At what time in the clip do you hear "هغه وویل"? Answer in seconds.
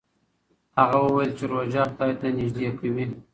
0.79-1.31